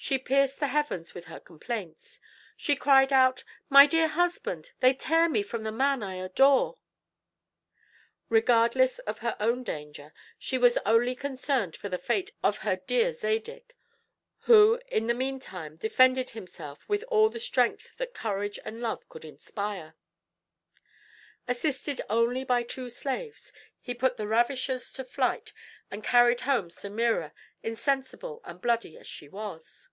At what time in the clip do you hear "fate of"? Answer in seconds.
11.98-12.58